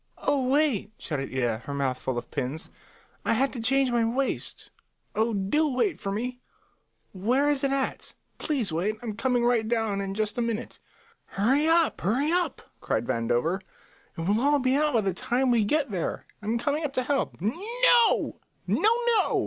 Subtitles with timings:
[0.17, 2.71] "Oh, wait!" shouted Ida, her mouth full of pins.
[3.23, 4.71] "I had to change my waist.
[5.15, 6.41] Oh, do wait for me.
[7.11, 8.15] Where is it at?
[8.39, 10.79] Please wait; I'm coming right down in just a minute."
[11.25, 13.61] "Hurry up, hurry up!" cried Vandover.
[14.17, 16.25] "It will be all out by the time we get there.
[16.41, 19.39] I'm coming up to help." "No, no, no!"